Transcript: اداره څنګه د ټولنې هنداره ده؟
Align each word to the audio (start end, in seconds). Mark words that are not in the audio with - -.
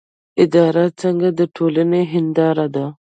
اداره 0.43 0.85
څنګه 1.01 1.29
د 1.39 1.41
ټولنې 1.55 2.01
هنداره 2.13 2.65
ده؟ 2.75 2.85